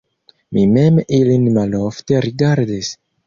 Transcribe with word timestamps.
Mi 0.55 0.63
mem 0.77 0.97
ilin 1.17 1.45
malofte 1.59 2.25
rigardis. 2.29 2.93